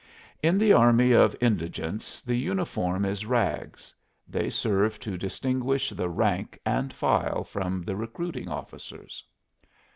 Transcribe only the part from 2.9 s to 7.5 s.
is rags; they serve to distinguish the rank and file